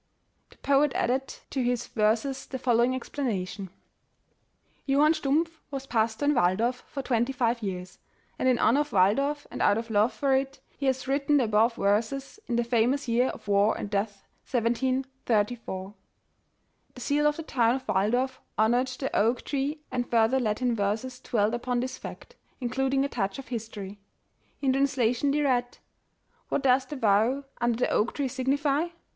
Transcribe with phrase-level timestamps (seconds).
[0.49, 3.69] The poet added to his verses the following explana tion:
[4.87, 7.99] ''Johann Stumpf was pastor in Walldorf for twenty five years,
[8.39, 11.43] and in honor of Walldorf, and out of love for it, he has written the
[11.43, 15.93] above verses in the famous year of war and death 1734."
[16.95, 21.19] The seal of the town of Waldorf honored the oak tree, and further Latin verses
[21.19, 23.99] dwelt upon this fact, in eluding a touch of history.
[24.61, 25.77] In translation they read: '^
[26.49, 28.87] 'What does the vow under the oak tree signify'?